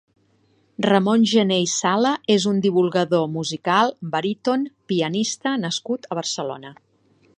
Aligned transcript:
Ramon 0.85 1.25
Gener 1.31 1.59
i 1.63 1.67
Sala 1.73 2.13
és 2.37 2.47
un 2.53 2.63
divulgador 2.67 3.27
musical, 3.35 3.93
baríton, 4.17 4.65
pianista 4.93 5.55
nascut 5.67 6.11
a 6.11 6.19
Barcelona. 6.23 6.75